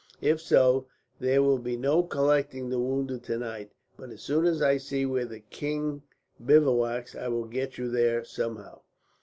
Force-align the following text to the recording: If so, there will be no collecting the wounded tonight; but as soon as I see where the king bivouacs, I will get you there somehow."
If 0.19 0.41
so, 0.41 0.87
there 1.19 1.43
will 1.43 1.59
be 1.59 1.77
no 1.77 2.01
collecting 2.01 2.69
the 2.69 2.79
wounded 2.79 3.21
tonight; 3.21 3.71
but 3.97 4.09
as 4.09 4.23
soon 4.23 4.45
as 4.47 4.59
I 4.59 4.77
see 4.77 5.05
where 5.05 5.25
the 5.27 5.41
king 5.41 6.01
bivouacs, 6.43 7.13
I 7.15 7.27
will 7.27 7.45
get 7.45 7.77
you 7.77 7.87
there 7.87 8.23
somehow." 8.23 8.81